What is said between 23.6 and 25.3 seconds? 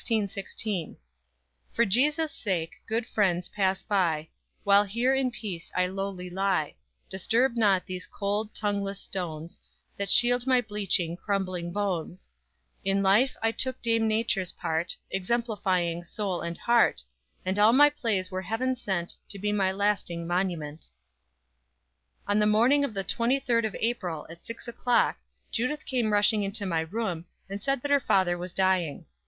of April, at six o'clock,